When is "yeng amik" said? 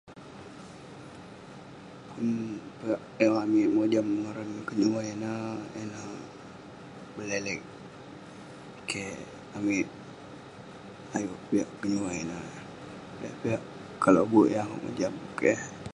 3.19-3.67